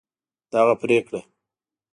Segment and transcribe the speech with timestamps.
[0.53, 1.21] دغه پرېکړه